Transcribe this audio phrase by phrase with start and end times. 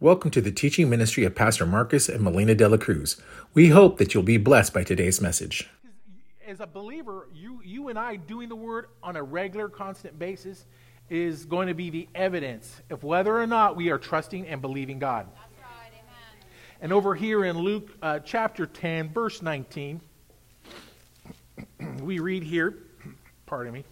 [0.00, 3.20] Welcome to the teaching ministry of Pastor Marcus and Melina De La Cruz.
[3.52, 5.68] We hope that you'll be blessed by today's message.
[6.46, 10.66] As a believer, you, you and I doing the word on a regular, constant basis
[11.10, 15.00] is going to be the evidence of whether or not we are trusting and believing
[15.00, 15.26] God.
[15.36, 16.46] Right, amen.
[16.80, 20.00] And over here in Luke uh, chapter 10, verse 19,
[22.02, 22.84] we read here,
[23.46, 23.84] pardon me.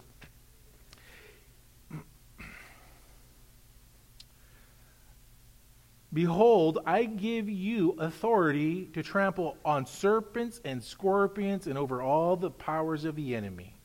[6.17, 12.49] Behold, I give you authority to trample on serpents and scorpions and over all the
[12.49, 13.79] powers of the enemy.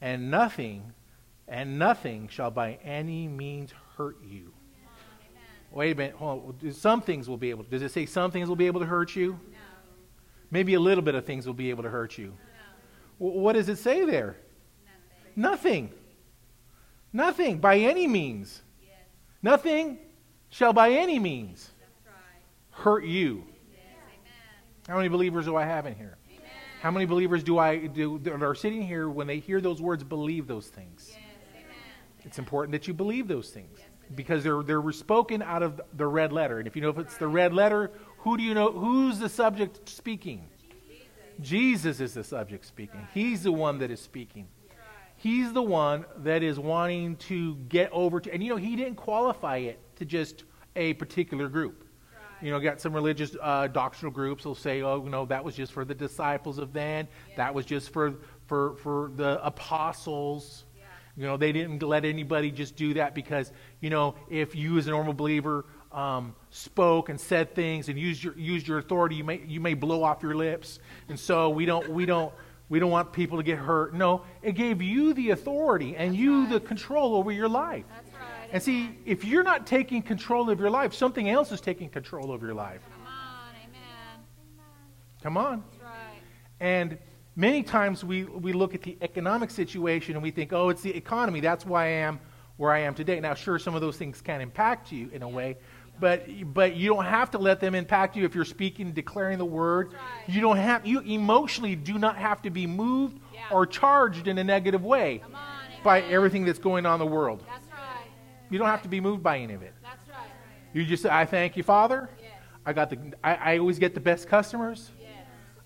[0.00, 0.94] And nothing,
[1.46, 4.54] and nothing shall by any means hurt you.
[5.70, 6.14] Wait a minute.
[6.14, 6.72] Hold on.
[6.72, 7.64] Some things will be able.
[7.64, 9.32] Does it say some things will be able to hurt you?
[9.32, 9.58] No.
[10.50, 12.28] Maybe a little bit of things will be able to hurt you.
[13.20, 13.26] No.
[13.26, 14.38] What does it say there?
[15.36, 15.82] Nothing.
[15.82, 15.92] Nothing.
[17.12, 18.62] Nothing by any means.
[18.80, 18.92] Yes.
[19.42, 19.98] Nothing
[20.50, 21.70] shall by any means
[22.70, 23.44] hurt you.
[24.88, 26.16] How many believers do I have in here?
[26.80, 30.04] How many believers do I do that are sitting here when they hear those words
[30.04, 31.12] believe those things?
[32.24, 33.78] It's important that you believe those things
[34.14, 36.58] because they're they're spoken out of the red letter.
[36.58, 39.28] And if you know if it's the red letter, who do you know who's the
[39.28, 40.48] subject speaking?
[41.40, 43.06] Jesus is the subject speaking.
[43.12, 44.48] He's the one that is speaking.
[45.16, 48.96] He's the one that is wanting to get over to and you know he didn't
[48.96, 50.44] qualify it to just
[50.76, 51.84] a particular group.
[52.40, 55.56] You know, got some religious uh, doctrinal groups will say, "Oh, you know, that was
[55.56, 57.08] just for the disciples of then.
[57.36, 58.14] That was just for
[58.46, 60.64] for for the apostles."
[61.16, 64.86] You know, they didn't let anybody just do that because, you know, if you as
[64.86, 69.24] a normal believer um, spoke and said things and used your used your authority, you
[69.24, 70.78] may you may blow off your lips,
[71.08, 72.32] and so we don't we don't
[72.68, 73.94] we don't want people to get hurt.
[73.94, 77.84] No, it gave you the authority and you the control over your life.
[77.88, 78.07] That's right.
[78.52, 82.32] And see, if you're not taking control of your life, something else is taking control
[82.32, 82.80] of your life.
[82.90, 83.54] Come on.
[83.62, 84.24] Amen.
[85.22, 85.64] Come on.
[85.82, 86.20] Right.
[86.60, 86.98] And
[87.36, 90.94] many times we, we look at the economic situation and we think, oh, it's the
[90.96, 91.40] economy.
[91.40, 92.20] That's why I am
[92.56, 93.20] where I am today.
[93.20, 95.58] Now, sure, some of those things can impact you in a way,
[96.00, 99.44] but, but you don't have to let them impact you if you're speaking, declaring the
[99.44, 99.92] word.
[99.92, 100.00] right.
[100.34, 103.40] You don't have, you emotionally do not have to be moved Yeah.
[103.52, 105.32] or charged in a negative way on.
[105.84, 107.44] By everything that's going on in the world.
[107.46, 107.57] That's.
[108.50, 109.74] You don't have to be moved by any of it.
[109.82, 110.28] That's right.
[110.72, 112.08] You just say, I thank you, Father.
[112.20, 112.30] Yes.
[112.64, 114.90] I got the, I, I always get the best customers.
[115.00, 115.10] Yes.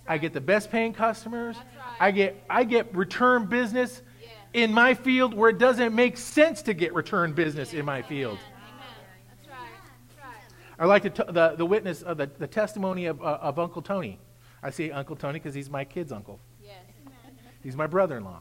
[0.06, 1.56] I get the best paying customers.
[1.56, 1.96] That's right.
[2.00, 4.30] I get I get return business Yes.
[4.52, 8.38] in my field where it doesn't make sense to get return business in my field.
[8.38, 8.48] Amen.
[9.28, 9.68] That's right.
[10.16, 10.76] That's right.
[10.78, 13.82] I like to t- the the witness of the, the testimony of, uh, of Uncle
[13.82, 14.18] Tony.
[14.62, 16.40] I say Uncle Tony because he's my kid's uncle.
[16.62, 16.76] Yes.
[17.62, 18.40] He's my brother-in-law.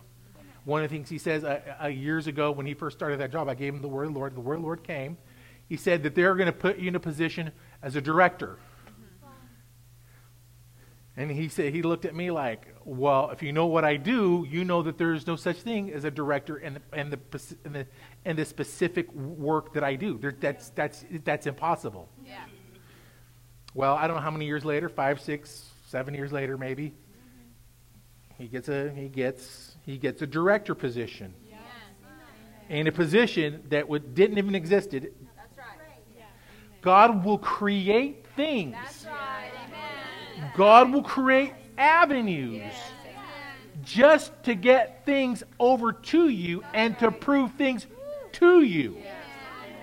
[0.64, 3.32] One of the things he says uh, uh, years ago when he first started that
[3.32, 4.36] job, I gave him the word of the Lord.
[4.36, 5.18] The word of the Lord came.
[5.68, 7.52] He said that they're going to put you in a position
[7.82, 8.60] as a director.
[11.18, 14.46] And he said he looked at me like, "Well, if you know what I do,
[14.50, 17.20] you know that there is no such thing as a director and the and the
[17.66, 17.88] and the,
[18.24, 20.18] and the specific work that I do.
[20.18, 22.46] There, that's that's that's impossible." Yeah.
[23.74, 26.94] Well, I don't know how many years later, five, six, seven years later, maybe.
[28.38, 31.60] He gets a he gets he gets a director position Yes.
[32.70, 35.14] in a position that would, didn't even existed.
[35.36, 36.26] That's right.
[36.82, 38.74] God will create things.
[38.74, 39.52] That's right.
[39.68, 40.52] Amen.
[40.56, 42.92] God will create avenues Yes.
[43.84, 47.88] Just to get things over to you and to prove things
[48.34, 48.98] to you.
[49.00, 49.16] Yes.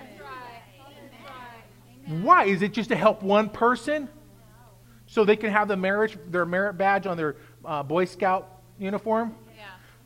[0.01, 0.93] That's right.
[1.11, 2.23] That's right.
[2.23, 2.45] Why?
[2.45, 4.09] Is it just to help one person
[5.07, 9.35] so they can have the marriage their merit badge on their uh, Boy Scout uniform?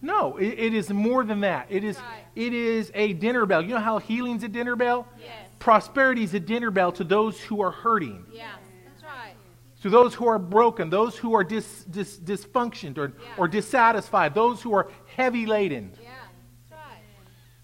[0.03, 1.67] No, it, it is more than that.
[1.71, 2.25] It is Right.
[2.35, 3.63] it is a dinner bell.
[3.63, 5.07] You know how healing's a dinner bell?
[5.19, 5.31] Yes.
[5.61, 8.51] Prosperity is a dinner bell to those who are hurting, Yeah.
[8.85, 9.35] That's right.
[9.83, 13.35] to those who are broken, those who are dis, dis, dysfunctioned or, Yeah.
[13.39, 15.93] or dissatisfied, those who are heavy laden.
[16.03, 16.09] Yeah.
[16.69, 16.99] That's right.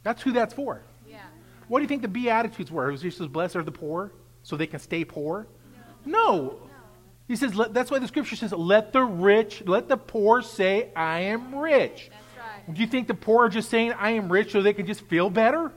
[0.05, 0.83] That's who that's for.
[1.09, 1.19] Yeah.
[1.67, 2.89] What do you think the Beatitudes were?
[2.89, 4.13] It was just blessed are the poor
[4.45, 5.49] so they can stay poor?
[6.05, 6.61] No.
[7.27, 10.91] He says, let, that's why the scripture says, let the rich, let the poor say,
[10.95, 12.09] I am rich.
[12.11, 12.25] That's.
[12.73, 15.03] Do you think the poor are just saying, I am rich so they can just
[15.03, 15.73] feel better?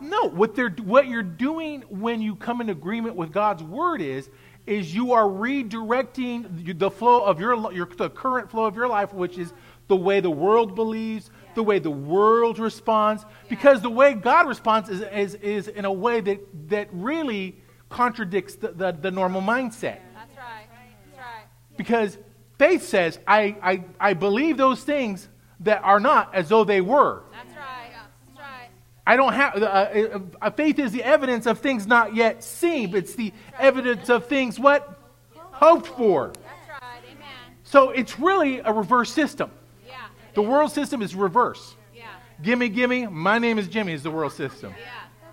[0.00, 0.22] No.
[0.22, 4.30] No, what they're what you're doing when you come in agreement with God's word is
[4.66, 9.12] is you are redirecting the flow of your your the current flow of your life,
[9.12, 9.52] which is
[9.88, 14.88] the way the world believes, the way the world responds, because the way God responds
[14.88, 17.56] is is, is in a way that that really
[17.88, 19.98] contradicts the, the, the normal mindset.
[20.14, 20.66] That's right.
[21.06, 21.46] That's right.
[21.76, 22.18] Because
[22.58, 25.28] faith says, I, I, I believe those things
[25.60, 27.22] that are not as though they were.
[27.32, 27.90] That's right.
[27.92, 28.68] That's right.
[29.06, 32.90] I don't have, uh, uh, uh, faith is the evidence of things not yet seen,
[32.90, 34.98] but it's the evidence of things what?
[35.34, 36.28] Hoped for.
[36.28, 37.00] That's right.
[37.04, 37.56] Amen.
[37.64, 39.50] So it's really a reverse system.
[39.86, 39.96] Yeah.
[40.34, 41.74] The world system is reverse.
[41.94, 42.04] Yeah.
[42.42, 44.72] Gimme, gimme, my name is Jimmy is the world system.
[44.78, 44.86] Yeah.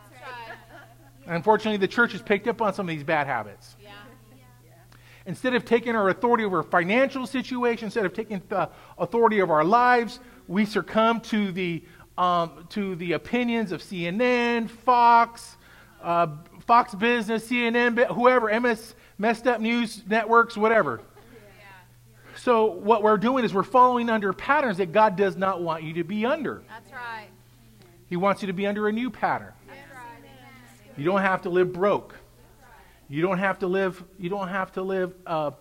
[0.09, 0.23] That's
[1.27, 1.35] right.
[1.35, 3.74] Unfortunately, the church has picked up on some of these bad habits.
[5.27, 9.63] Instead of taking our authority over financial situation, instead of taking the authority of our
[9.63, 11.83] lives, we succumb to the
[12.17, 15.57] um, to the opinions of CNN, Fox,
[16.01, 16.27] uh,
[16.65, 21.01] Fox Business, CNN, whoever, MS, messed up news networks, whatever.
[22.37, 25.93] So what we're doing is we're following under patterns that God does not want you
[25.93, 26.63] to be under.
[26.67, 27.27] That's right.
[28.07, 29.53] He wants you to be under a new pattern.
[29.67, 30.97] That's right.
[30.97, 32.15] You don't have to live broke.
[33.09, 34.03] You don't have to live.
[34.17, 35.51] You don't have to live uh,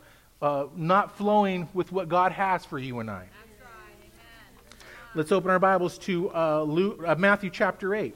[0.40, 3.14] uh, not flowing with what God has for you and I.
[3.14, 3.28] Right.
[5.14, 8.14] Let's open our Bibles to uh, Luke, uh, Matthew chapter 8.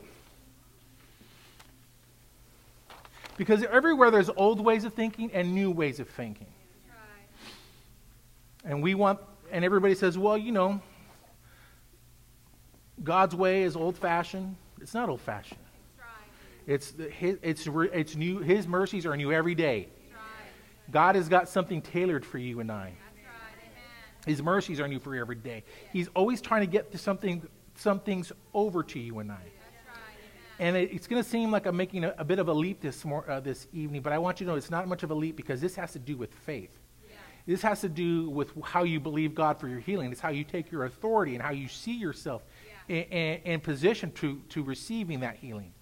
[3.37, 6.49] Because everywhere there's old ways of thinking and new ways of thinking.
[8.65, 9.21] And we want,
[9.53, 10.81] and everybody says, well, you know,
[13.05, 14.57] God's way is old fashioned.
[14.81, 15.61] It's not old fashioned.
[16.69, 19.89] It's, his, it's, it's new, His mercies are new every day.
[20.91, 22.85] God has got something tailored for you and I.
[22.85, 23.63] That's right.
[23.63, 24.27] Amen.
[24.27, 25.65] His mercies are new for you every day.
[25.93, 29.37] He's always trying to get to something, some things over to you and I.
[29.37, 29.49] That's
[29.89, 29.97] right.
[30.61, 30.77] Amen.
[30.77, 32.83] And it, it's going to seem like I'm making a, a bit of a leap
[32.83, 35.11] this, mor- uh, this evening, but I want you to know it's not much of
[35.11, 36.79] a leap because this has to do with faith.
[37.09, 37.17] Yeah.
[37.47, 40.13] This has to do with how you believe God for your healing.
[40.13, 42.43] It's how you take your authority and how you see yourself
[42.89, 45.73] in, in, in position to, to receiving that healing.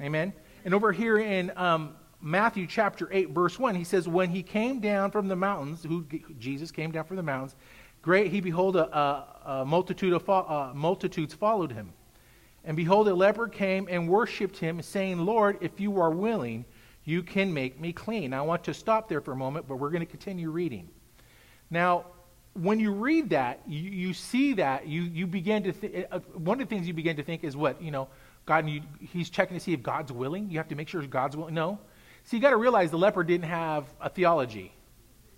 [0.00, 0.32] Amen.
[0.64, 4.80] And over here in um, Matthew chapter 8, verse 1, he says, When he came
[4.80, 6.04] down from the mountains, who
[6.38, 7.56] Jesus came down from the mountains,
[8.02, 11.92] great, he behold, a, a, a multitude of uh, multitudes followed him.
[12.64, 16.64] And behold, a leper came and worshipped him, saying, Lord, if you are willing,
[17.04, 18.32] you can make me clean.
[18.32, 20.88] I want to stop there for a moment, but we're going to continue reading.
[21.70, 22.06] Now,
[22.54, 26.60] when you read that, you, you see that, you, you begin to think, uh, one
[26.60, 28.08] of the things you begin to think is what, you know,
[28.48, 30.50] God, you, he's checking to see if God's willing.
[30.50, 31.52] You have to make sure God's willing.
[31.52, 31.78] No.
[32.24, 34.72] See, you got to realize the leper didn't have a theology.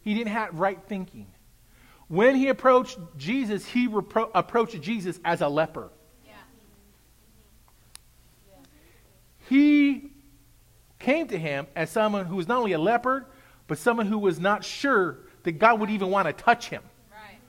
[0.03, 1.27] He didn't have right thinking.
[2.07, 5.91] When he approached Jesus, he repro- approached Jesus as a leper.
[6.25, 6.35] Yeah.
[9.49, 10.13] He
[11.01, 13.27] came to him as someone who was not only a leper,
[13.67, 16.85] but someone who was not sure that God would even want to touch him.
[17.11, 17.41] Right.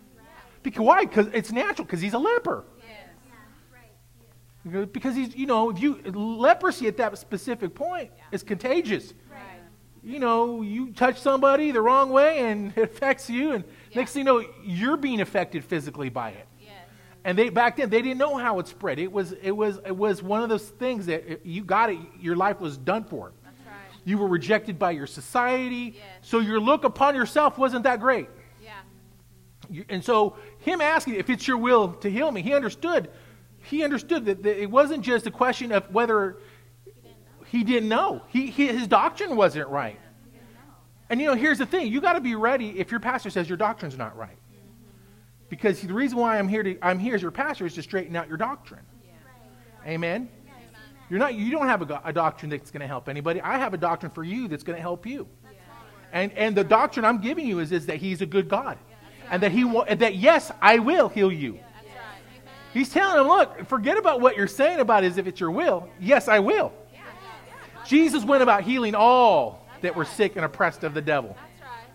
[0.64, 1.06] Because why?
[1.06, 1.86] Because it's natural.
[1.86, 2.64] Because he's a leper.
[4.64, 9.14] Because he's, you know, if you leprosy at that specific point is contagious.
[9.32, 9.40] Right.
[10.04, 13.64] You know, you touch somebody the wrong way and it affects you, and
[13.96, 16.48] next thing you know, you're being affected physically by it.
[16.60, 16.70] Yes.
[17.24, 19.00] And they back then they didn't know how it spread.
[19.00, 22.36] It was it was it was one of those things that you got it, your
[22.36, 23.32] life was done for.
[23.44, 23.76] That's right.
[24.06, 26.04] You were rejected by your society, Yes.
[26.22, 28.28] so your look upon yourself wasn't that great.
[28.64, 28.72] Yeah.
[29.72, 33.10] You- And so him asking if it's your will to heal me, he understood.
[33.64, 36.38] He understood that, that it wasn't just a question of whether
[37.48, 38.22] he didn't know.
[38.30, 40.00] He, he, his doctrine wasn't right.
[41.10, 43.50] And you know, here's the thing: you got to be ready if your pastor says
[43.50, 44.38] your doctrine's not right.
[45.50, 48.16] Because the reason why I'm here to I'm here as your pastor is to straighten
[48.16, 48.86] out your doctrine.
[49.86, 50.30] Amen.
[51.10, 53.42] You're not you don't have a, a doctrine that's going to help anybody.
[53.42, 55.28] I have a doctrine for you that's going to help you.
[56.14, 58.78] And and the doctrine I'm giving you is, is that he's a good God.
[59.30, 61.60] And that he and that yes, I will heal you.
[62.74, 62.80] That's right.
[62.80, 65.90] He's telling them, look, forget about what you're saying about is if it's your will.
[66.00, 66.74] Yes, I will.
[67.86, 71.36] Jesus went about healing all that were sick and oppressed of the devil.
[71.36, 71.88] That's right.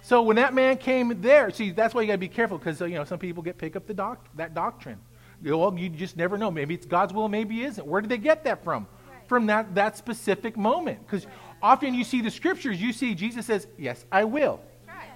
[0.00, 2.80] So when that man came there, see, that's why you got to be careful because
[2.80, 4.98] you know some people get pick up the doc, that doctrine.
[5.42, 6.50] Well, you just never know.
[6.50, 7.86] Maybe it's God's will, maybe it isn't.
[7.86, 8.86] Where did they get that from?
[9.26, 11.06] From that that specific moment.
[11.06, 11.26] Because
[11.62, 15.08] often you see the scriptures, you see Jesus says, "Yes, I will," That's right.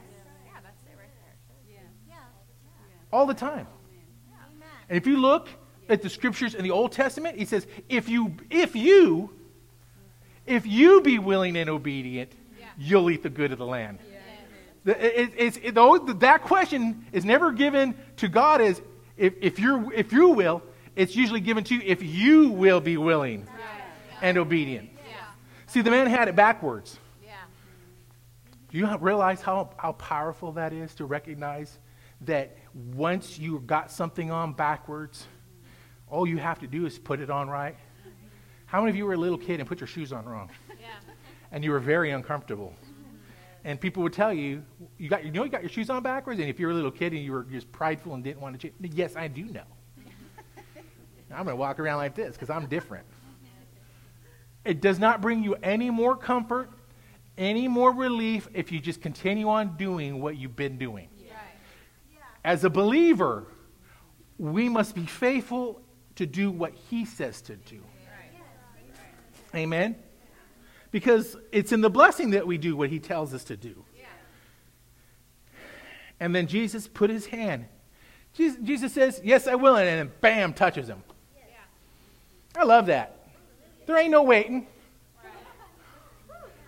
[0.44, 1.08] Yeah, that's it right
[1.66, 1.82] there.
[2.08, 2.16] Yeah.
[3.10, 3.66] all the time.
[4.92, 5.48] And if you look
[5.88, 9.32] at the scriptures in the Old Testament, he says, "If you, if you,
[10.44, 12.30] if you be willing and obedient,
[12.60, 12.66] Yeah.
[12.76, 14.00] you'll eat the good of the land."
[14.84, 15.74] The- it- it's, it,
[16.20, 18.82] that question is never given to God as
[19.16, 20.62] if, if, you're, if you will,
[20.94, 23.46] it's usually given to you if you will be willing
[24.20, 24.90] and obedient.
[25.08, 25.14] Yeah.
[25.68, 26.98] See, the man had it backwards.
[27.24, 27.32] Yeah.
[28.70, 31.78] Do you realize how, how powerful that is to recognize
[32.26, 35.26] that once you got something on backwards,
[36.08, 37.76] all you have to do is put it on right?
[38.66, 40.50] How many of you were a little kid and put your shoes on wrong?
[40.80, 40.88] Yeah.
[41.50, 42.74] and you were very uncomfortable.
[43.64, 44.64] And people would tell you,
[44.98, 46.40] you got, you know, you got your shoes on backwards.
[46.40, 48.58] And if you were a little kid and you were just prideful and didn't want
[48.58, 49.62] to change, yes, I do know.
[51.30, 53.06] I'm going to walk around like this because I'm different.
[54.64, 56.70] It does not bring you any more comfort,
[57.38, 61.08] any more relief if you just continue on doing what you've been doing.
[62.44, 63.46] As a believer,
[64.38, 65.80] we must be faithful
[66.16, 67.80] to do what he says to do.
[69.54, 69.96] Amen?
[70.90, 73.84] Because it's in the blessing that we do what he tells us to do.
[76.20, 77.66] And then Jesus put his hand.
[78.34, 79.76] Jesus, says, Yes, I will.
[79.76, 81.02] And then bam, touches him.
[82.56, 83.26] I love that.
[83.86, 84.66] There ain't no waiting.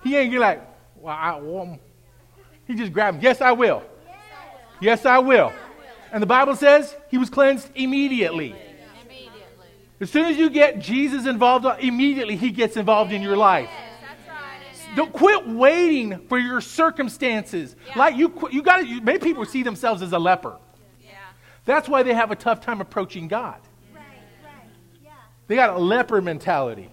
[0.03, 0.61] He ain't like,
[0.97, 1.79] well, I, well,
[2.67, 3.23] he just grabbed him.
[3.23, 3.83] Yes, I will.
[4.81, 5.53] Yes, I will.
[6.15, 8.55] And the Bible says he was cleansed immediately.
[9.05, 9.67] Immediately.
[10.01, 13.69] As soon as you get Jesus involved, immediately he gets involved in your life.
[14.29, 14.95] Right.
[14.95, 17.75] Don't quit waiting for your circumstances.
[17.89, 17.99] Yeah.
[17.99, 19.01] Like you, you got to.
[19.01, 20.57] Many people see themselves as a leper.
[21.03, 21.17] Yeah.
[21.65, 23.59] That's why they have a tough time approaching God.
[25.49, 26.91] They got a leper mentality.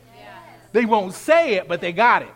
[0.71, 2.33] They won't say it, but they got it.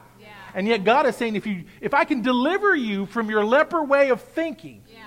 [0.53, 3.83] And yet God is saying, if you, if I can deliver you from your leper
[3.83, 5.04] way of thinking, Yeah.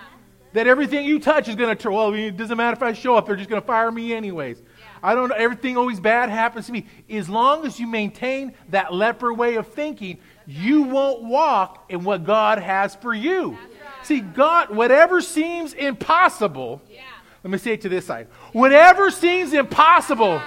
[0.53, 1.93] That everything you touch is going to turn.
[1.93, 4.63] Well, it doesn't matter if I show up; they're just going to fire me anyways.
[5.03, 5.35] I don't know.
[5.35, 6.87] Everything always bad happens to me.
[7.09, 12.25] As long as you maintain that leper way of thinking, you won't walk in what
[12.25, 13.57] God has for you.
[14.03, 16.83] See, God, whatever seems impossible.
[16.91, 17.03] Yeah.
[17.45, 18.29] Let me say it to this side.
[18.53, 20.43] Whatever seems impossible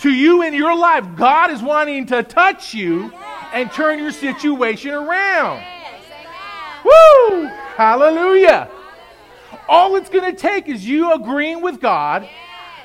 [0.00, 3.12] to you in your life, God is wanting to touch you
[3.52, 5.58] and turn your situation around.
[5.58, 5.86] Yes.
[6.84, 7.46] Woo!
[7.76, 8.70] Hallelujah.
[9.68, 12.28] All it's going to take is you agreeing with God,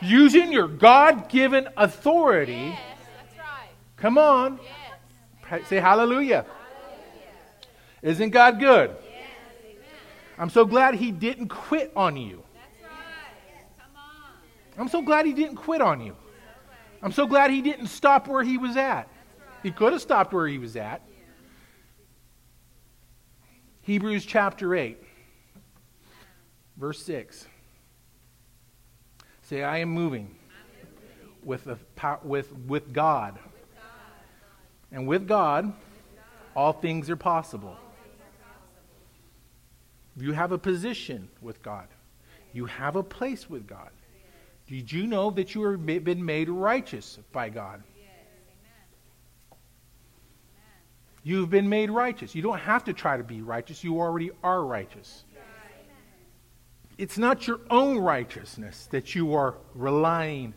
[0.02, 2.54] using your God given authority.
[2.54, 2.80] Yes.
[3.18, 3.70] That's right.
[3.98, 4.60] Come on.
[5.52, 5.68] Yes.
[5.68, 6.46] Say hallelujah.
[8.02, 8.96] Isn't God good?
[10.38, 12.44] I'm so glad He didn't quit on you.
[12.82, 12.90] Right.
[13.96, 14.82] On.
[14.82, 16.16] I'm so glad He didn't quit on you.
[17.04, 19.08] I'm so glad He didn't stop where He was at.
[19.62, 21.02] He could have stopped where He was at.
[23.84, 25.04] Hebrews chapter 8,
[26.82, 27.46] verse 6.
[29.44, 30.36] Say, I am moving
[31.44, 33.38] with, the, pow- with, with God.
[34.92, 35.72] And with God,
[36.56, 37.78] all things are possible.
[40.18, 41.88] You have a position with God.
[42.52, 43.92] You have a place with God.
[44.68, 47.84] Did you know that you have been made righteous by God?
[51.24, 52.34] You've been made righteous.
[52.34, 53.84] You don't have to try to be righteous.
[53.84, 55.24] You already are righteous.
[56.98, 60.54] It's not your own righteousness that you are relying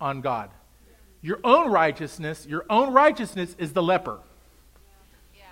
[0.00, 0.50] on God.
[1.20, 4.20] Your own righteousness, your own righteousness is the leper.
[5.34, 5.42] Yeah.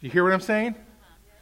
[0.00, 0.74] You hear what I'm saying?
[0.74, 1.34] Uh-huh.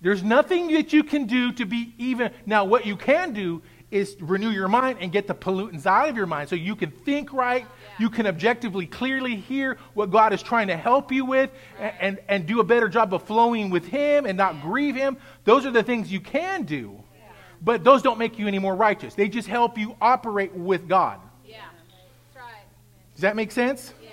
[0.00, 2.32] There's nothing that you can do to be even.
[2.44, 6.16] Now, what you can do is renew your mind and get the pollutants out of
[6.16, 7.66] your mind so you can think right.
[7.98, 12.18] You can objectively, clearly hear what God is trying to help you with and, and,
[12.28, 15.16] and do a better job of flowing with Him and not grieve Him.
[15.44, 17.00] Those are the things you can do.
[17.62, 19.14] But those don't make you any more righteous.
[19.14, 21.18] They just help you operate with God.
[21.46, 21.62] Yeah.
[22.34, 22.62] That's right.
[23.14, 23.94] Does that make sense?
[24.02, 24.12] Yes.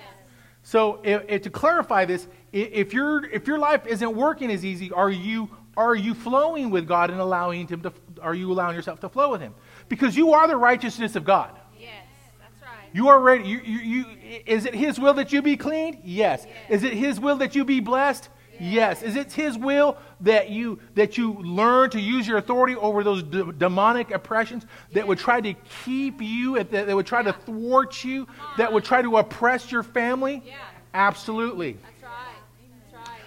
[0.62, 4.90] So, if, if- to clarify this, if your if your life isn't working as easy,
[4.92, 7.92] are you are you flowing with God and allowing Him to?
[8.20, 9.54] Are you allowing yourself to flow with Him?
[9.88, 11.58] Because you are the righteousness of God.
[11.78, 11.90] Yes.
[12.38, 12.88] That's right.
[12.92, 13.44] You are ready.
[13.44, 14.06] You, you, you,
[14.46, 15.98] is it His will that you be cleaned?
[16.04, 16.46] Yes.
[16.68, 18.28] Is it His will that you be blessed?
[18.60, 19.02] Yes.
[19.02, 23.22] Is it His will that you that you learn to use your authority over those
[23.22, 28.04] d- demonic oppressions that would try to keep you, that, that would try to thwart
[28.04, 30.42] you, that would try to oppress your family?
[30.46, 30.54] Yeah.
[30.94, 31.72] Absolutely.
[31.72, 31.82] That's right.
[31.82, 31.91] That's right.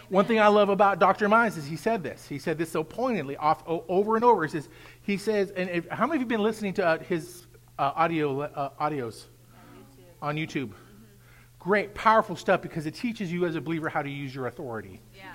[0.09, 1.27] One thing I love about Dr.
[1.27, 2.27] Mines is he said this.
[2.27, 4.43] He said this so poignantly, off, o- over and over.
[4.43, 4.69] He says,
[5.01, 7.47] he says, and if, how many of you have been listening to uh, his
[7.79, 9.25] uh, audio uh, audios
[10.21, 10.71] on YouTube?
[11.59, 15.01] Great, powerful stuff because it teaches you as a believer how to use your authority.
[15.15, 15.33] Yeah.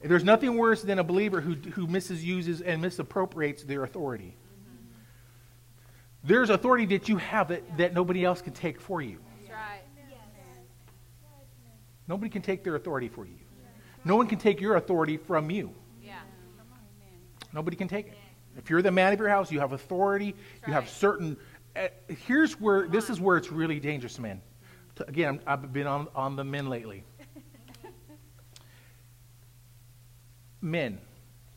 [0.00, 4.36] There's nothing worse than a believer who, who misuses and misappropriates their authority.
[6.24, 9.18] There's authority that you have that, that nobody else can take for you.
[9.40, 9.80] That's right.
[12.06, 13.34] Nobody can take their authority for you.
[14.08, 15.70] No one can take your authority from you.
[16.02, 16.14] Yeah.
[17.52, 18.14] Nobody can take it.
[18.56, 20.34] If you're the man of your house, you have authority.
[20.66, 21.36] You have certain.
[21.76, 21.88] Uh,
[22.26, 24.40] here's where this is where it's really dangerous, men.
[25.06, 27.04] Again, I've been on, on the men lately.
[30.62, 30.98] men,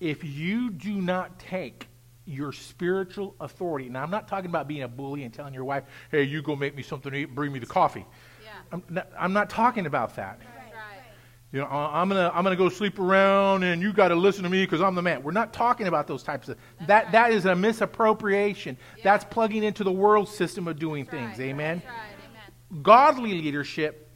[0.01, 1.87] if you do not take
[2.25, 5.85] your spiritual authority, now I'm not talking about being a bully and telling your wife,
[6.11, 8.05] "Hey, you go make me something to eat, and bring me the coffee."
[8.43, 8.51] Yeah.
[8.73, 10.39] I'm not, I'm not talking about that.
[10.39, 10.60] Right.
[11.51, 14.49] You know, I'm gonna I'm gonna go sleep around, and you got to listen to
[14.49, 15.21] me because I'm the man.
[15.21, 17.11] We're not talking about those types of that.
[17.11, 18.77] That is a misappropriation.
[19.03, 21.39] That's plugging into the world system of doing things.
[21.41, 21.81] Amen.
[21.83, 22.11] That's right.
[22.29, 22.83] Amen.
[22.83, 24.09] Godly leadership,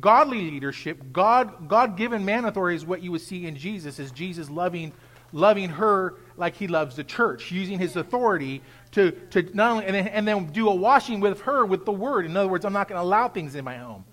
[0.00, 4.00] godly leadership, God God given man authority is what you would see in Jesus.
[4.00, 4.92] Is Jesus loving
[5.32, 9.94] loving her like he loves the church, using his authority to to not only and
[9.94, 12.26] then, and then do a washing with her with the word.
[12.26, 14.04] In other words, I'm not going to allow things in my home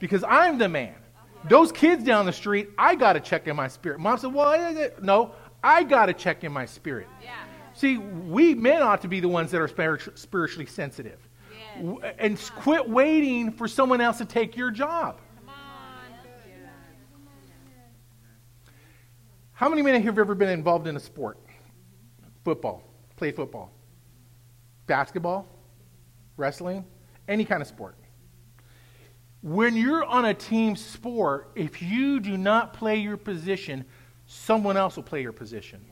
[0.00, 0.96] because I'm the man.
[1.48, 4.00] Those kids down the street, I got to check in my spirit.
[4.00, 5.02] Mom said, Well, is it?
[5.02, 5.32] no,
[5.62, 7.06] I got to check in my spirit.
[7.22, 7.34] Yeah.
[7.74, 9.68] See, we men ought to be the ones that are
[10.14, 11.18] spiritually sensitive.
[11.76, 12.14] Yes.
[12.18, 15.18] And quit waiting for someone else to take your job.
[15.36, 15.54] Come on.
[19.52, 21.38] How many men have ever been involved in a sport?
[22.44, 22.84] Football,
[23.16, 23.72] play football,
[24.86, 25.46] basketball,
[26.36, 26.84] wrestling,
[27.26, 27.96] any kind of sport.
[29.44, 33.84] When you're on a team sport, if you do not play your position,
[34.24, 35.84] someone else will play your position.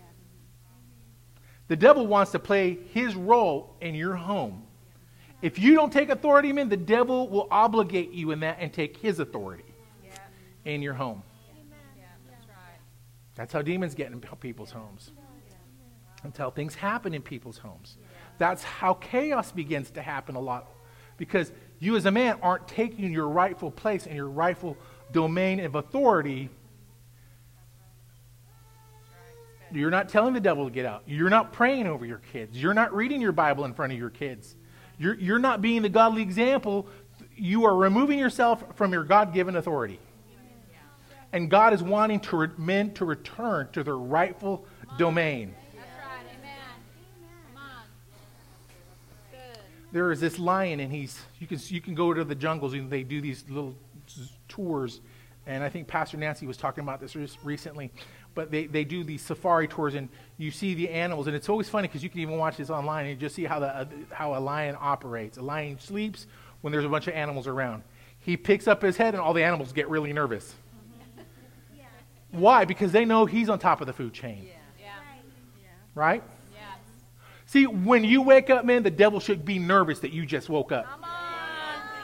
[1.69, 4.63] The devil wants to play his role in your home.
[5.43, 8.97] If you don't take authority, man, the devil will obligate you in that and take
[8.97, 9.75] his authority
[10.65, 11.23] in your home.
[13.35, 13.35] That's.
[13.35, 15.13] That's how demons get in people's homes.
[16.23, 17.99] That's how things happen in people's homes.
[18.39, 20.71] That's how chaos begins to happen a lot.
[21.19, 24.77] Because you, as a man, aren't taking your rightful place and your rightful
[25.11, 26.49] domain of authority.
[29.73, 31.03] You're not telling the devil to get out.
[31.07, 32.57] You're not praying over your kids.
[32.57, 34.55] You're not reading your Bible in front of your kids.
[34.97, 36.87] You're, you're not being the godly example.
[37.35, 39.99] You are removing yourself from your God given authority.
[41.33, 44.67] And God is wanting to re- men to return to their rightful
[44.99, 45.55] domain.
[45.75, 46.27] That's right.
[46.39, 46.53] Amen.
[47.49, 47.87] Come on.
[49.33, 49.59] Good.
[49.93, 52.91] There is this lion, and he's you can you can go to the jungles and
[52.91, 53.75] they do these little
[54.49, 55.01] tours.
[55.47, 57.91] And I think Pastor Nancy was talking about this recently.
[58.35, 60.09] But they, they do these safari tours, and
[60.39, 63.05] you see the animals, and it's always funny because you can even watch this online
[63.07, 65.37] and you just see how the uh, how a lion operates.
[65.37, 66.27] A lion sleeps
[66.63, 67.83] when there's a bunch of animals around.
[68.21, 70.55] He picks up his head, and all the animals get really nervous.
[72.31, 72.65] Why?
[72.65, 74.47] Because they know he's on top of the food chain,
[74.79, 74.87] Yeah.
[75.95, 76.23] right?
[77.53, 80.73] See, when you wake up, man, the devil should be nervous that you just woke
[80.73, 80.87] up.
[80.87, 81.11] Come on.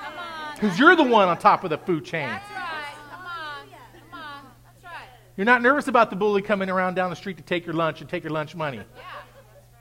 [0.04, 0.54] Come on.
[0.54, 2.28] Because you're the one on top of the food chain.
[2.28, 2.94] That's right.
[3.10, 3.66] Come on.
[4.10, 4.42] Come on.
[4.66, 5.08] That's right.
[5.38, 8.02] You're not nervous about the bully coming around down the street to take your lunch
[8.02, 8.76] and take your lunch money.
[8.76, 8.82] Yeah.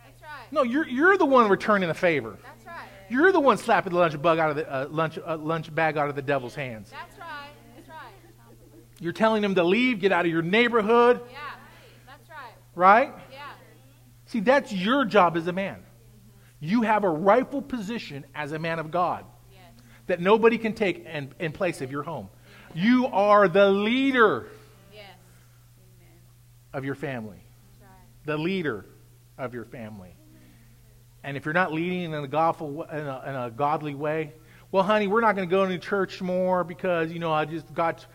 [0.06, 0.54] That's right.
[0.54, 2.38] No, you're, you're the one returning the favor.
[2.46, 2.88] That's right.
[3.10, 5.98] You're the one slapping the lunch bug out of the uh, lunch uh, lunch bag
[5.98, 6.92] out of the devil's hands.
[6.92, 7.50] That's right.
[7.76, 8.14] That's right.
[9.02, 11.40] You're telling him to leave, get out of your neighborhood, Yeah.
[12.06, 12.54] That's right.
[12.74, 13.14] right?
[14.28, 15.84] See, that's your job as a man.
[16.60, 19.26] You have a rightful position as a man of God
[20.08, 22.30] that nobody can take in, in place of your home.
[22.74, 24.48] You are the leader
[26.74, 27.38] of your family.
[28.26, 28.86] The leader
[29.38, 30.16] of your family.
[31.24, 34.34] And if you're not leading in a, godful, in a, in a godly way,
[34.72, 37.74] well, honey, we're not going to go to church more because, you know, I just
[37.74, 38.06] got.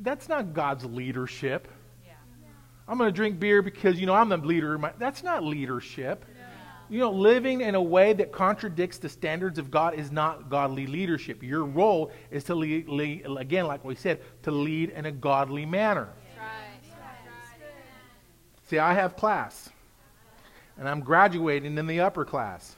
[0.00, 1.68] That's not God's leadership.
[2.88, 4.78] I'm going to drink beer because, you know, I'm the leader.
[4.98, 6.24] that's not leadership.
[6.88, 10.86] You know, living in a way that contradicts the standards of God is not godly
[10.86, 11.42] leadership.
[11.42, 15.64] Your role is to lead, lead again, like we said, to lead in a godly
[15.64, 16.10] manner.
[18.68, 19.70] See, I have class,
[20.76, 22.76] and I'm graduating in the upper class.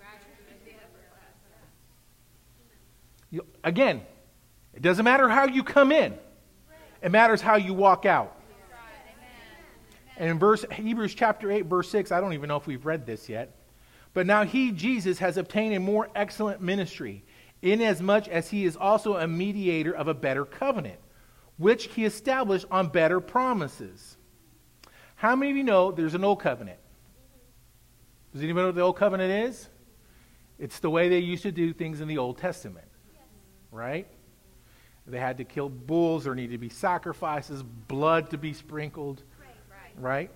[3.31, 4.03] You, again,
[4.75, 6.17] it doesn't matter how you come in,
[7.03, 8.37] it matters how you walk out.
[10.17, 13.07] And in verse Hebrews chapter 8, verse 6, I don't even know if we've read
[13.07, 13.57] this yet.
[14.13, 17.25] But now he, Jesus, has obtained a more excellent ministry,
[17.63, 21.01] inasmuch as he is also a mediator of a better covenant,
[21.57, 24.17] which he established on better promises.
[25.17, 26.79] How many of you know there's an old covenant?
[28.33, 29.69] Does anybody know what the old covenant is?
[30.59, 32.87] It's the way they used to do things in the Old Testament.
[33.73, 34.07] Right?
[35.07, 39.23] They had to kill bulls, there needed to be sacrifices, blood to be sprinkled.
[39.99, 40.31] Right?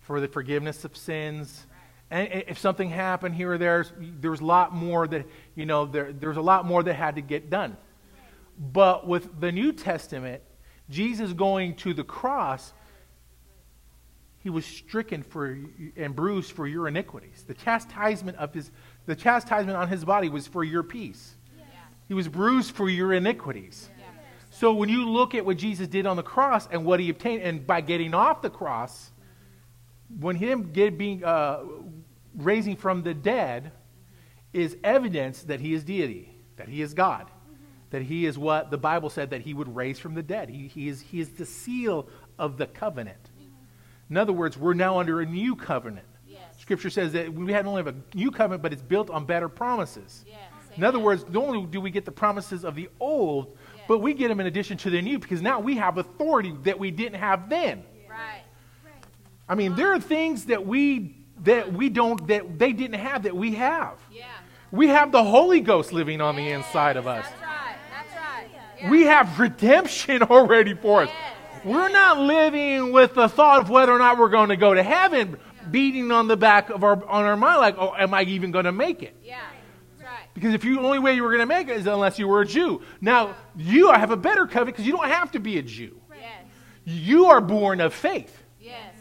[0.00, 1.66] For the forgiveness of sins.
[2.10, 5.84] And if something happened here or there, there was a lot more that, you know,
[5.84, 7.76] there, there was a lot more that had to get done.
[8.58, 10.42] But with the New Testament,
[10.88, 12.72] Jesus going to the cross,
[14.38, 15.58] he was stricken for
[15.96, 17.44] and bruised for your iniquities.
[17.46, 18.70] The chastisement of his
[19.06, 21.34] the chastisement on his body was for your peace.
[22.08, 23.90] He was bruised for your iniquities.
[24.58, 27.42] So when you look at what Jesus did on the cross and what he obtained,
[27.42, 29.12] and by getting off the cross,
[30.18, 31.60] when him get, being uh,
[32.34, 33.70] raising from the dead
[34.52, 37.30] is evidence that he is deity, that he is God.
[37.90, 40.48] that he is what the Bible said that he would raise from the dead.
[40.48, 43.30] He, he, is, he is the seal of the covenant.
[44.10, 46.06] In other words, we're now under a new covenant.
[46.26, 46.40] Yes.
[46.58, 49.48] Scripture says that we not only have a new covenant, but it's built on better
[49.48, 50.24] promises.
[50.26, 50.38] Yes.
[50.76, 53.56] In other words, not only do we get the promises of the old,
[53.88, 56.78] but we get them in addition to the new because now we have authority that
[56.78, 57.82] we didn't have then.
[58.08, 58.42] Right.
[59.48, 63.34] I mean, there are things that we that we don't that they didn't have that
[63.34, 63.98] we have.
[64.12, 64.26] Yeah.
[64.70, 67.24] We have the Holy Ghost living on the inside of us.
[67.24, 67.76] That's right.
[67.90, 68.48] That's right.
[68.82, 68.90] Yeah.
[68.90, 71.08] We have redemption already for us.
[71.08, 71.64] Yes.
[71.64, 74.82] We're not living with the thought of whether or not we're going to go to
[74.82, 75.38] heaven
[75.70, 78.66] beating on the back of our on our mind like, "Oh, am I even going
[78.66, 79.40] to make it?" Yeah.
[80.38, 82.28] Because if you the only way you were going to make it is unless you
[82.28, 82.80] were a Jew.
[83.00, 86.00] Now, you have a better covenant because you don't have to be a Jew.
[86.10, 86.44] Yes.
[86.84, 88.42] You are born of faith.
[88.60, 88.94] Yes.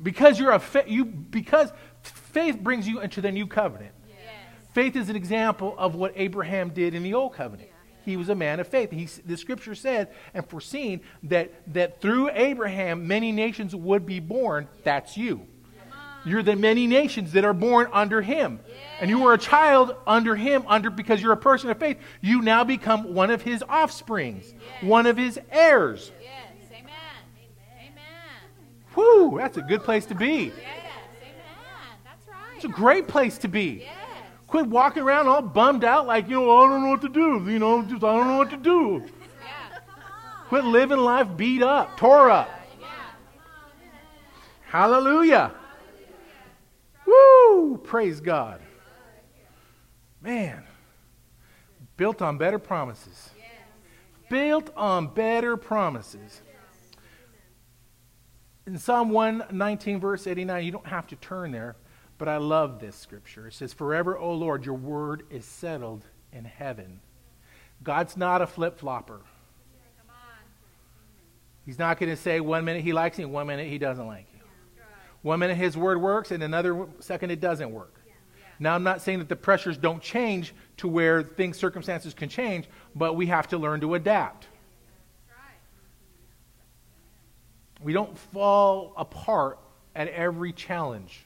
[0.00, 1.72] Because you're a fa- you because
[2.02, 3.92] faith brings you into the new covenant.
[4.08, 4.16] Yes.
[4.74, 7.70] Faith is an example of what Abraham did in the old covenant.
[8.04, 8.90] He was a man of faith.
[8.90, 14.68] He, the scripture said and foreseen that, that through Abraham many nations would be born.
[14.84, 15.46] That's you.
[16.24, 18.60] You're the many nations that are born under him.
[19.00, 21.98] And you were a child under him, under because you're a person of faith.
[22.20, 26.10] You now become one of his offsprings, one of his heirs.
[26.20, 26.32] Yes.
[26.70, 26.92] Amen.
[27.78, 28.00] Amen.
[28.94, 30.46] Whew, that's a good place to be.
[30.46, 30.54] Yes.
[31.22, 31.34] Amen.
[32.04, 32.56] That's right.
[32.56, 33.82] It's a great place to be.
[33.82, 33.94] Yes.
[34.48, 37.50] Quit walking around all bummed out like, you know, I don't know what to do.
[37.50, 39.04] You know, just I don't know what to do.
[39.40, 39.78] Yeah.
[40.48, 42.48] Quit living life beat up, tore up.
[42.80, 42.88] Yeah.
[44.66, 45.52] Hallelujah.
[47.78, 48.60] Praise God.
[50.20, 50.64] Man,
[51.96, 53.30] built on better promises.
[54.28, 56.42] Built on better promises.
[58.66, 61.76] In Psalm 119, verse 89, you don't have to turn there,
[62.18, 63.46] but I love this scripture.
[63.46, 67.00] It says, Forever, O Lord, your word is settled in heaven.
[67.82, 69.20] God's not a flip flopper.
[71.64, 74.26] He's not going to say one minute he likes you, one minute he doesn't like
[74.34, 74.37] you.
[75.22, 77.94] One minute his word works, and another second it doesn't work.
[78.60, 82.66] Now, I'm not saying that the pressures don't change to where things, circumstances can change,
[82.94, 84.48] but we have to learn to adapt.
[87.80, 89.58] We don't fall apart
[89.94, 91.24] at every challenge.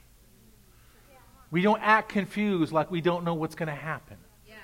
[1.49, 4.17] We don't act confused like we don't know what's going to happen.
[4.47, 4.55] Yeah.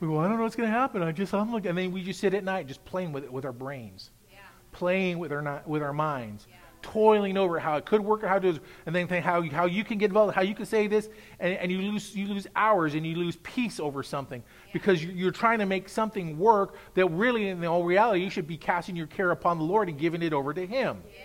[0.00, 1.02] We go, I don't know what's going to happen.
[1.02, 1.70] I just, I'm looking.
[1.70, 4.38] And then we just sit at night just playing with it with our brains, Yeah.
[4.72, 6.46] playing with our, with our minds,
[6.82, 9.84] toiling over how it could work or how to and then think how, how you
[9.84, 11.08] can get involved, how you can say this,
[11.40, 14.42] and, and you, lose, you lose hours and you lose peace over something
[14.72, 18.30] because you- you're trying to make something work that really, in the all reality, you
[18.30, 21.02] should be casting your care upon the Lord and giving it over to Him.
[21.06, 21.16] Yes.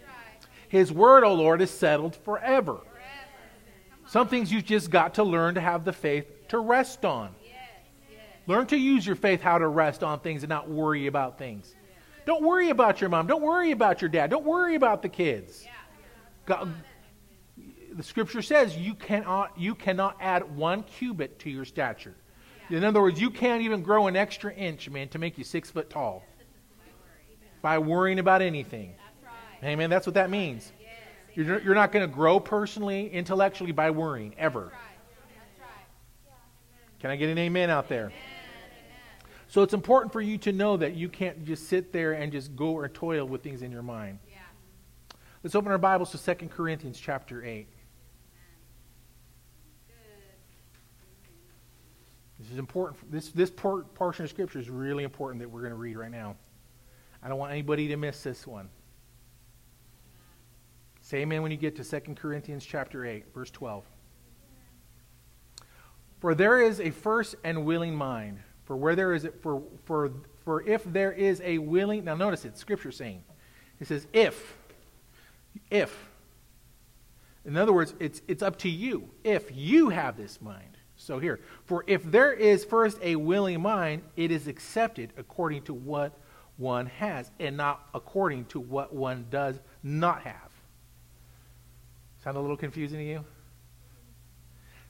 [0.00, 0.48] That's right.
[0.68, 2.78] His word, O Lord, is settled forever.
[4.06, 7.34] Some things you've just got to learn to have the faith to rest on.
[7.44, 7.52] Yes.
[8.10, 8.20] Yes.
[8.46, 11.74] Learn to use your faith how to rest on things and not worry about things.
[12.28, 13.26] Don't worry about your mom.
[13.26, 14.28] Don't worry about your dad.
[14.28, 15.62] Don't worry about the kids.
[15.64, 15.70] Yeah.
[16.44, 16.74] God,
[17.94, 22.14] the scripture says you cannot, you cannot add one cubit to your stature.
[22.68, 25.70] In other words, you can't even grow an extra inch, man, to make you six
[25.70, 26.22] foot tall
[27.62, 28.94] by worrying about anything.
[29.24, 29.70] Right.
[29.70, 29.88] Amen.
[29.88, 30.70] That's what that means.
[30.78, 30.90] Yes.
[31.34, 34.64] You're, you're not going to grow personally, intellectually by worrying, ever.
[34.64, 34.70] Right.
[34.70, 37.00] That's right.
[37.00, 38.12] Can I get an amen out there?
[39.48, 42.54] So it's important for you to know that you can't just sit there and just
[42.54, 44.18] go or toil with things in your mind.
[44.30, 44.36] Yeah.
[45.42, 47.66] Let's open our Bibles to 2 Corinthians chapter 8.
[52.38, 53.10] This is important.
[53.10, 56.36] This, this portion of Scripture is really important that we're going to read right now.
[57.22, 58.68] I don't want anybody to miss this one.
[61.00, 63.82] Say amen when you get to 2 Corinthians chapter 8, verse 12.
[66.20, 68.40] For there is a first and willing mind.
[68.68, 70.12] For where there is for for
[70.44, 73.24] for if there is a willing now notice it, scripture saying.
[73.80, 74.58] It says if.
[75.70, 76.06] If.
[77.46, 80.76] In other words, it's it's up to you if you have this mind.
[80.96, 85.72] So here, for if there is first a willing mind, it is accepted according to
[85.72, 86.12] what
[86.58, 90.50] one has, and not according to what one does not have.
[92.22, 93.24] Sound a little confusing to you?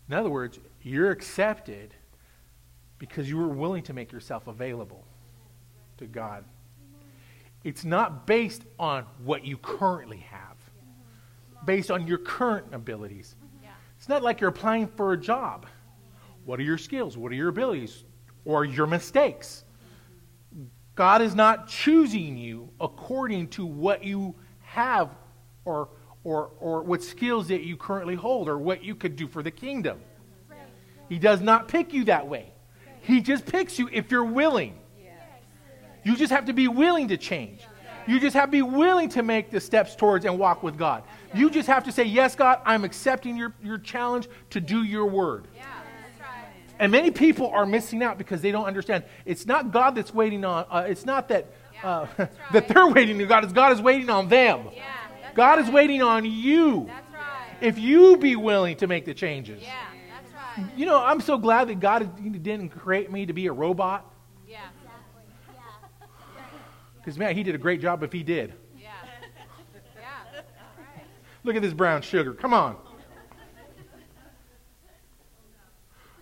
[0.08, 1.94] In other words, you're accepted
[2.98, 5.04] because you were willing to make yourself available
[5.98, 6.44] to God.
[7.64, 10.56] It's not based on what you currently have,
[11.64, 13.34] based on your current abilities.
[13.98, 15.66] It's not like you're applying for a job.
[16.44, 17.16] What are your skills?
[17.16, 18.04] What are your abilities?
[18.44, 19.64] Or your mistakes?
[20.94, 25.10] God is not choosing you according to what you have
[25.64, 25.88] or,
[26.24, 29.50] or, or what skills that you currently hold or what you could do for the
[29.50, 30.00] kingdom.
[31.08, 32.52] He does not pick you that way.
[33.02, 34.78] He just picks you if you're willing.
[36.04, 37.60] You just have to be willing to change.
[38.06, 41.02] You just have to be willing to make the steps towards and walk with God.
[41.34, 45.04] You just have to say, Yes, God, I'm accepting your, your challenge to do your
[45.04, 45.46] word.
[45.54, 45.64] Yeah,
[46.00, 46.46] that's right.
[46.78, 49.04] And many people are missing out because they don't understand.
[49.26, 52.06] It's not God that's waiting on, uh, it's not that, uh,
[52.52, 54.68] that they're waiting on God, it's God is waiting on them.
[54.74, 54.86] Yeah,
[55.34, 56.86] God is waiting on you.
[56.86, 57.56] That's right.
[57.60, 59.62] If you be willing to make the changes.
[59.62, 59.74] Yeah.
[60.76, 64.04] You know, I'm so glad that God didn't create me to be a robot.
[64.46, 64.60] Yeah,
[66.96, 68.54] Because, man, He did a great job if He did.
[68.76, 68.90] yeah,
[69.96, 70.40] yeah.
[71.44, 72.34] Look at this brown sugar.
[72.34, 72.76] Come on.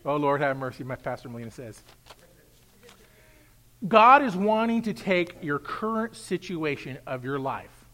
[0.04, 1.82] Oh, Lord, have mercy, my Pastor Melina says.
[3.88, 7.84] God is wanting to take your current situation of your life,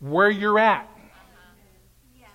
[0.00, 0.84] where you're at.
[0.84, 2.26] Uh-huh.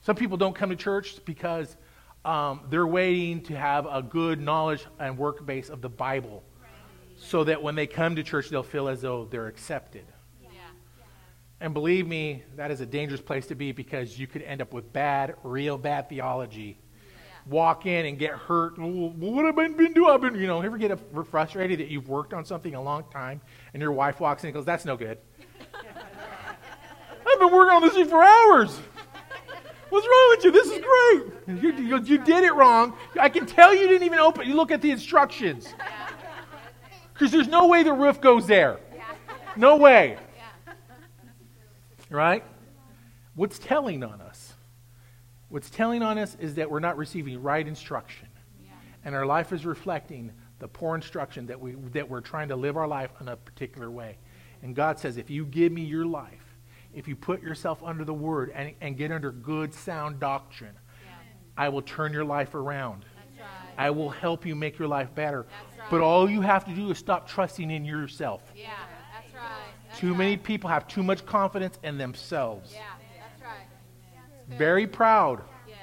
[0.00, 1.76] Some people don't come to church because
[2.24, 6.44] um, they're waiting to have a good knowledge and work base of the Bible
[7.16, 10.04] so that when they come to church, they'll feel as though they're accepted.
[10.42, 10.48] Yeah.
[11.60, 14.72] And believe me, that is a dangerous place to be because you could end up
[14.72, 16.78] with bad, real bad theology.
[17.46, 18.74] Walk in and get hurt.
[18.78, 20.10] "Oh, well, what have I been doing?
[20.10, 20.96] I've been, you know, ever get
[21.28, 23.40] frustrated that you've worked on something a long time
[23.74, 25.18] and your wife walks in and goes, "That's no good."
[27.26, 28.78] I've been working on this thing for hours.
[29.92, 30.50] What's wrong with you?
[30.52, 31.62] This is great.
[31.62, 32.94] You, you, you did it wrong.
[33.20, 34.48] I can tell you didn't even open.
[34.48, 35.74] You look at the instructions.
[37.12, 38.80] Because there's no way the roof goes there.
[39.54, 40.16] No way.
[42.08, 42.42] Right?
[43.34, 44.54] What's telling on us?
[45.50, 48.28] What's telling on us is that we're not receiving right instruction.
[49.04, 52.78] And our life is reflecting the poor instruction that, we, that we're trying to live
[52.78, 54.16] our life in a particular way.
[54.62, 56.41] And God says, if you give me your life,
[56.94, 60.74] if you put yourself under the word and, and get under good, sound doctrine,
[61.56, 63.04] I will turn your life around.
[63.14, 63.74] That's right.
[63.78, 65.42] I will help you make your life better.
[65.42, 65.90] That's right.
[65.90, 68.42] But all you have to do is stop trusting in yourself.
[68.54, 68.70] Yeah,
[69.12, 69.42] that's right.
[69.88, 70.18] That's Too right.
[70.18, 72.72] many people have too much confidence in themselves.
[72.72, 72.80] Yeah,
[73.18, 74.58] that's right.
[74.58, 75.42] Very proud.
[75.66, 75.76] Yes.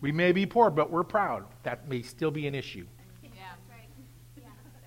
[0.00, 1.44] We may be poor, but we're proud.
[1.62, 2.86] That may still be an issue.
[3.22, 3.30] Yeah.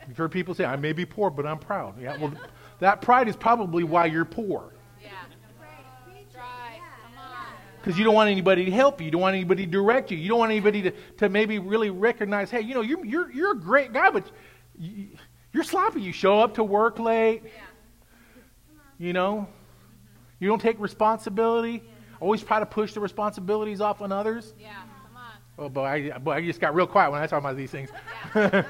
[0.08, 2.00] You've heard people say, I may be poor, but I'm proud.
[2.02, 2.34] Yeah, well,
[2.80, 4.74] that pride is probably why you're poor.
[5.02, 5.10] Yeah.
[6.34, 7.46] Come on.
[7.82, 9.06] Because you don't want anybody to help you.
[9.06, 10.18] You don't want anybody to direct you.
[10.18, 13.52] You don't want anybody to, to maybe really recognize, hey, you know, you're, you're, you're
[13.52, 14.30] a great guy, but
[14.78, 15.08] you,
[15.54, 16.02] you're sloppy.
[16.02, 17.44] You show up to work late.
[17.46, 17.52] Yeah.
[18.98, 19.48] You know,
[20.40, 21.84] you don't take responsibility.
[22.20, 24.54] Always try to push the responsibilities off on others.
[24.60, 24.74] Yeah.
[24.74, 25.32] Come on.
[25.58, 27.90] Oh boy, I, boy, I just got real quiet when I talk about these things.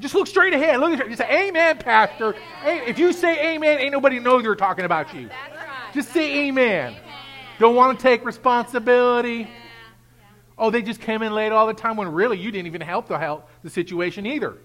[0.00, 0.80] just look straight ahead.
[0.80, 1.16] Look at you.
[1.16, 5.28] Say, "Amen, Pastor." Hey, if you say "Amen," ain't nobody knows they're talking about you.
[5.28, 5.94] That's right.
[5.94, 6.96] Just say "Amen."
[7.58, 9.48] Don't want to take responsibility.
[10.58, 13.08] Oh, they just came in late all the time when really you didn't even help
[13.08, 14.56] the help the situation either.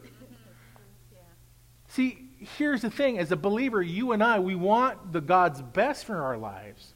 [1.88, 6.06] See, here's the thing: as a believer, you and I, we want the God's best
[6.06, 6.94] for our lives.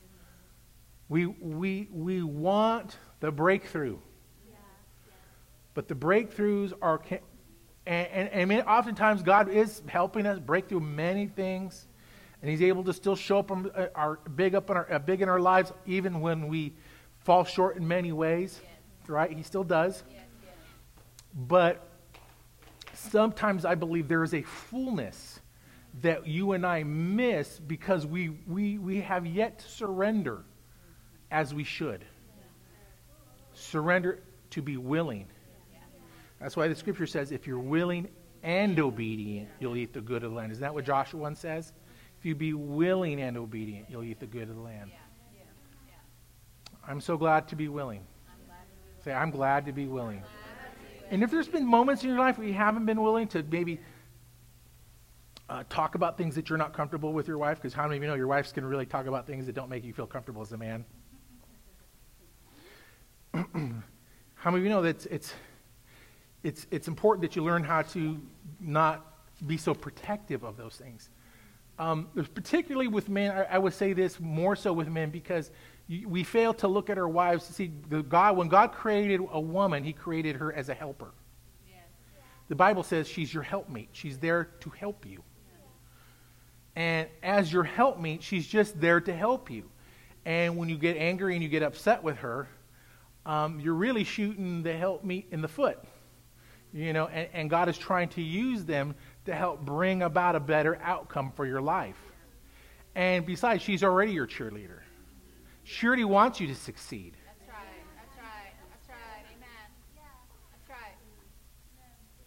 [1.10, 4.00] We we we want the breakthrough.
[5.74, 7.02] But the breakthroughs are,
[7.86, 11.88] and, and, and I mean, oftentimes God is helping us break through many things,
[12.41, 15.00] and He's able to still show up on, uh, our big up in our uh,
[15.00, 16.74] big in our lives, even when we
[17.19, 18.60] fall short in many ways.
[19.08, 19.32] Right?
[19.32, 20.04] He still does.
[21.36, 21.86] But
[22.93, 25.41] sometimes I believe there is a fullness
[26.02, 30.43] that you and I miss because we, we, we have yet to surrender
[31.30, 32.06] as we should.
[33.54, 34.19] Surrender
[34.52, 35.28] to be willing.
[36.43, 38.10] That's why the scripture says, if you're willing
[38.43, 40.51] and obedient, you'll eat the good of the land.
[40.51, 41.71] Isn't that what Joshua 1 says?
[42.19, 44.91] If you be willing and obedient, you'll eat the good of the land.
[46.86, 48.01] I'm so glad to be willing.
[49.06, 50.21] Say, I'm glad to be willing.
[51.10, 53.79] And if there's been moments in your life where you haven't been willing to maybe
[55.47, 58.03] uh, talk about things that you're not comfortable with your wife, because how many of
[58.03, 60.08] you know your wife's going to really talk about things that don't make you feel
[60.08, 60.84] comfortable as a man?
[63.34, 65.34] how many of you know that it's, it's,
[66.43, 68.19] it's, it's important that you learn how to
[68.60, 69.06] not
[69.47, 71.10] be so protective of those things?
[71.79, 75.49] Um, particularly with men, I, I would say this more so with men because
[75.88, 78.38] you, we fail to look at our wives to see the God.
[78.38, 81.12] When God created a woman, He created her as a helper.
[82.49, 83.89] The Bible says she's your helpmate.
[83.93, 85.23] She's there to help you.
[86.75, 89.63] And as your helpmate, she's just there to help you.
[90.25, 92.47] And when you get angry and you get upset with her,
[93.25, 95.79] um, you're really shooting the helpmeet in the foot.
[96.73, 100.39] You know, and, and God is trying to use them to help bring about a
[100.39, 101.97] better outcome for your life.
[102.95, 104.79] And besides, she's already your cheerleader.
[105.63, 107.15] She already wants you to succeed.
[107.25, 107.57] That's right.
[107.95, 108.53] That's right.
[108.71, 109.25] That's right.
[109.36, 109.47] Amen.
[110.51, 110.97] That's right.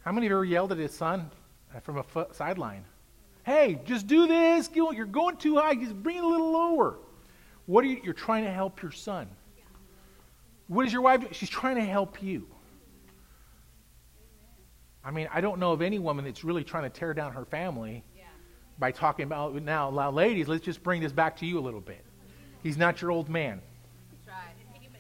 [0.05, 1.31] How many of you ever yelled at his son
[1.75, 2.85] uh, from a sideline?
[3.43, 4.71] Hey, just do this.
[4.75, 5.75] You're going too high.
[5.75, 6.99] Just bring it a little lower.
[7.67, 8.01] What are you?
[8.03, 9.29] You're trying to help your son.
[10.69, 11.21] What is your wife?
[11.21, 11.33] Doing?
[11.33, 12.49] She's trying to help you.
[15.07, 17.45] I mean, I don't know of any woman that's really trying to tear down her
[17.45, 18.25] family yeah.
[18.81, 20.49] by talking about now, ladies.
[20.49, 22.05] Let's just bring this back to you a little bit.
[22.65, 23.63] He's not your old man.
[24.11, 24.91] That's right.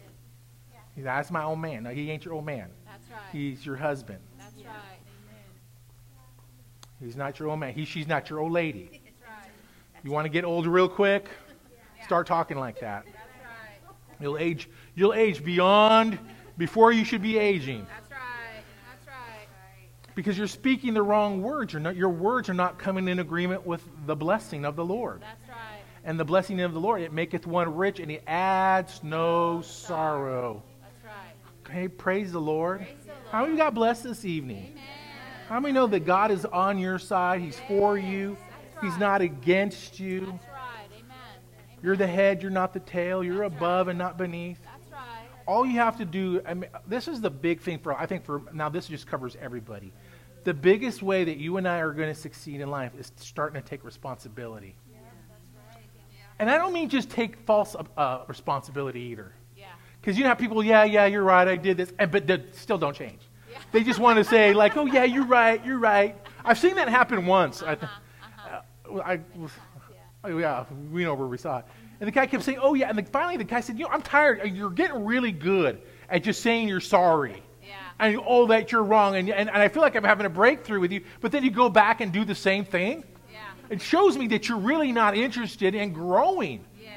[0.96, 1.02] Yeah.
[1.02, 1.82] That's my old man.
[1.82, 2.70] No, he ain't your old man.
[2.86, 3.18] That's right.
[3.32, 4.20] He's your husband.
[4.38, 4.74] That's right.
[7.00, 7.74] He's not your old man.
[7.74, 9.02] He, she's not your old lady.
[9.04, 9.50] That's right.
[10.04, 11.28] You want to get old real quick?
[12.04, 13.04] Start talking like that.
[13.06, 14.20] That's right.
[14.20, 14.70] You'll age.
[14.94, 16.16] You'll age beyond
[16.56, 17.78] before you should be aging.
[17.80, 17.98] That's right.
[17.98, 18.05] That's right.
[20.16, 21.74] Because you're speaking the wrong words.
[21.74, 25.20] Not, your words are not coming in agreement with the blessing of the Lord.
[25.20, 25.80] That's right.
[26.04, 30.62] And the blessing of the Lord, it maketh one rich, and he adds no sorrow.
[30.80, 31.34] That's right.
[31.66, 32.78] Okay, praise the Lord.
[32.78, 33.20] Praise the Lord.
[33.30, 34.72] How many got blessed this evening?
[34.72, 34.82] Amen.
[35.48, 37.42] How many know that God is on your side?
[37.42, 38.38] He's for you.
[38.80, 40.20] He's not against you.
[40.20, 40.88] That's right.
[40.92, 41.16] Amen.
[41.82, 43.22] You're the head, you're not the tail.
[43.22, 44.60] You're above and not beneath.
[45.46, 48.24] All you have to do, I mean, this is the big thing for, I think,
[48.24, 49.92] for now, this just covers everybody.
[50.44, 53.60] The biggest way that you and I are going to succeed in life is starting
[53.60, 54.76] to take responsibility.
[54.90, 55.84] Yeah, that's right.
[56.10, 56.24] Yeah.
[56.38, 59.32] And I don't mean just take false uh, responsibility either.
[59.56, 59.66] Yeah.
[60.00, 62.44] Because you know how people, yeah, yeah, you're right, I did this, and, but they
[62.52, 63.20] still don't change.
[63.72, 66.16] They just want to say, like, oh, yeah, you're right, you're right.
[66.44, 67.62] I've seen that happen once.
[67.62, 69.00] Uh-huh, uh-huh.
[69.04, 69.20] I, I,
[70.24, 71.64] oh, yeah, we know where we saw it.
[72.00, 72.88] And the guy kept saying, oh, yeah.
[72.88, 74.42] And the, finally, the guy said, you know, I'm tired.
[74.54, 75.80] You're getting really good
[76.10, 77.42] at just saying you're sorry.
[77.62, 77.74] Yeah.
[77.98, 79.16] And, oh, that you're wrong.
[79.16, 81.02] And, and, and I feel like I'm having a breakthrough with you.
[81.20, 83.04] But then you go back and do the same thing.
[83.32, 83.38] Yeah.
[83.70, 86.64] It shows me that you're really not interested in growing.
[86.80, 86.92] Yes.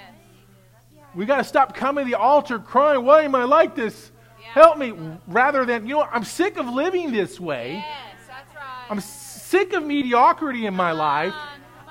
[1.15, 4.11] We got to stop coming to the altar crying, why am I like this?
[4.53, 4.93] Help me.
[5.27, 7.73] Rather than, you know, I'm sick of living this way.
[7.75, 7.85] Yes,
[8.27, 8.87] that's right.
[8.89, 11.33] I'm sick of mediocrity in my life.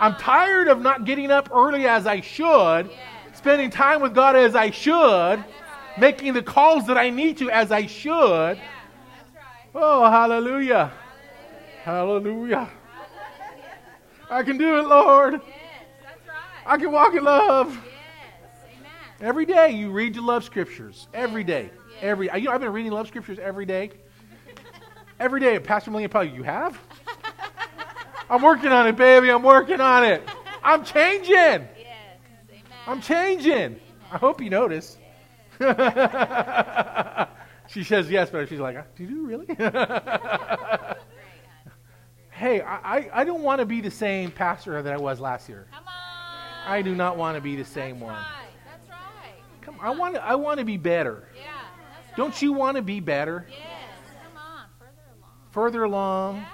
[0.00, 2.90] I'm tired of not getting up early as I should,
[3.34, 5.44] spending time with God as I should,
[5.98, 8.60] making the calls that I need to as I should.
[9.74, 10.92] Oh, hallelujah.
[11.82, 12.68] Hallelujah.
[14.30, 15.40] I can do it, Lord.
[16.66, 17.78] I can walk in love.
[19.20, 21.08] Every day you read your love scriptures.
[21.12, 21.70] Every day.
[22.00, 23.90] Every, you know, I've been reading love scriptures every day.
[25.18, 26.78] Every day, Pastor Melina probably, you have?
[28.30, 29.30] I'm working on it, baby.
[29.30, 30.22] I'm working on it.
[30.62, 31.32] I'm changing.
[31.34, 31.62] Yes.
[32.50, 32.62] Amen.
[32.86, 33.52] I'm changing.
[33.54, 33.80] Amen.
[34.12, 34.98] I hope you notice.
[37.68, 39.46] she says yes, but she's like, uh, do you really?
[42.30, 45.66] hey, I, I don't want to be the same pastor that I was last year.
[45.72, 46.70] Come on.
[46.70, 48.14] I do not want to be the same That's one.
[48.14, 48.26] Right.
[48.66, 49.34] That's right.
[49.62, 51.28] Come, I want to, I want to be better.
[51.34, 51.42] Yeah.
[51.46, 52.16] Right.
[52.16, 53.46] Don't you want to be better?
[53.48, 53.58] Yes.
[54.22, 54.66] Come on.
[54.78, 55.30] Further along.
[55.50, 56.48] Further along, Yeah.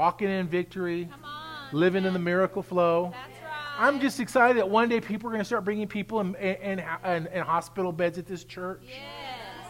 [0.00, 1.78] Walking in victory, Come on.
[1.78, 3.12] living in the miracle flow.
[3.12, 3.76] That's right.
[3.78, 6.82] I'm just excited that one day people are going to start bringing people in, in,
[7.04, 8.80] in, in hospital beds at this church.
[8.88, 8.96] Yes.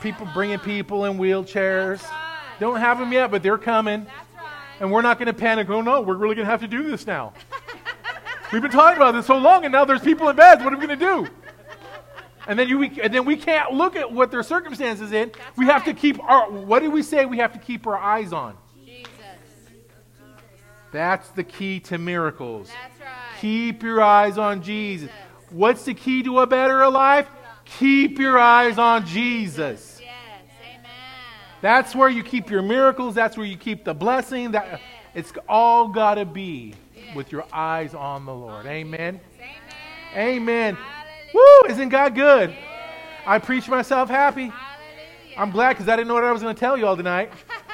[0.00, 1.98] People bringing people in wheelchairs.
[1.98, 2.56] That's right.
[2.60, 4.04] Don't have them yet, but they're coming.
[4.04, 4.78] That's right.
[4.78, 5.68] And we're not going to panic.
[5.68, 7.32] Oh, no, we're really going to have to do this now.
[8.52, 10.62] We've been talking about this so long, and now there's people in beds.
[10.62, 11.26] What are we going to do?
[12.46, 15.32] And then, you, we, and then we can't look at what their circumstances in.
[15.36, 17.98] That's we have to keep our, what do we say we have to keep our
[17.98, 18.56] eyes on?
[20.90, 20.92] Jesus.
[20.92, 22.68] That's the key to miracles.
[22.68, 23.40] That's right.
[23.40, 25.10] Keep your eyes on Jesus.
[25.50, 27.28] What's the key to a better life?
[27.78, 30.00] Keep your eyes on Jesus.
[30.00, 30.10] Yes.
[30.62, 30.90] Amen.
[31.60, 33.14] That's where you keep your miracles.
[33.14, 34.52] That's where you keep the blessing.
[34.52, 34.80] That
[35.14, 36.74] it's all got to be
[37.14, 38.66] with your eyes on the Lord.
[38.66, 39.20] Amen.
[39.36, 39.50] Amen.
[40.16, 40.74] Amen.
[40.74, 41.60] Hallelujah.
[41.62, 41.70] Woo!
[41.70, 42.54] Isn't God good?
[43.26, 44.48] I preach myself happy.
[44.48, 45.36] Hallelujah.
[45.36, 47.32] I'm glad because I didn't know what I was going to tell you all tonight.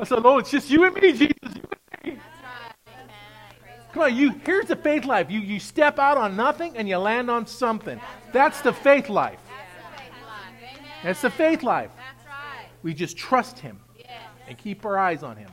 [0.00, 1.28] I said, Lord, it's just you and me, Jesus.
[1.42, 1.62] You
[2.04, 2.20] and me.
[2.20, 3.92] That's right.
[3.92, 4.30] Come on, you.
[4.46, 5.30] Here's the faith life.
[5.30, 8.00] You you step out on nothing and you land on something.
[8.32, 9.38] That's the faith life.
[9.44, 11.02] That's the faith life.
[11.04, 11.90] That's the faith life.
[12.26, 12.66] Right.
[12.82, 14.08] We just trust Him Yes.
[14.48, 15.50] and keep our eyes on Him.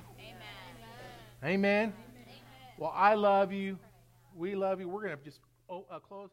[1.43, 1.53] Amen.
[1.53, 1.93] Amen.
[2.77, 3.77] Well, I love you.
[4.33, 4.87] We love you.
[4.87, 6.29] We're going to just oh, uh, close.